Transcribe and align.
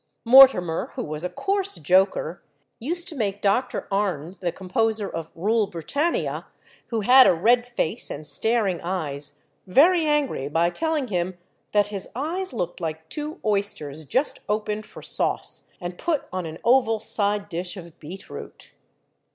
Mortimer, 0.25 0.89
who 0.95 1.03
was 1.03 1.23
a 1.23 1.29
coarse 1.29 1.75
joker, 1.77 2.41
used 2.79 3.07
to 3.07 3.15
make 3.15 3.39
Dr. 3.39 3.87
Arne, 3.91 4.33
the 4.39 4.51
composer 4.51 5.07
of 5.07 5.31
"Rule 5.35 5.67
Britannia," 5.67 6.47
who 6.87 7.01
had 7.01 7.27
a 7.27 7.35
red 7.35 7.67
face 7.67 8.09
and 8.09 8.25
staring 8.25 8.81
eyes, 8.81 9.33
very 9.67 10.07
angry 10.07 10.47
by 10.49 10.71
telling 10.71 11.09
him 11.09 11.37
that 11.71 11.89
his 11.93 12.09
eyes 12.15 12.51
looked 12.51 12.81
like 12.81 13.09
two 13.09 13.39
oysters 13.45 14.03
just 14.05 14.39
opened 14.49 14.87
for 14.87 15.03
sauce, 15.03 15.67
and 15.79 15.99
put 15.99 16.27
on 16.33 16.47
an 16.47 16.57
oval 16.63 16.99
side 16.99 17.47
dish 17.47 17.77
of 17.77 17.99
beetroot. 17.99 18.73